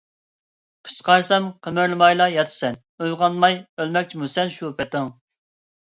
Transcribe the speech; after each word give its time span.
قىچقارسام 0.87 1.45
قىمىرلىمايلا 1.67 2.27
ياتىسەن، 2.37 2.79
ئويغانماي 3.05 3.61
ئۆلمەكچىمۇ 3.61 4.31
سەن 4.37 4.55
شۇ 4.57 4.73
پېتىڭ؟! 4.81 5.13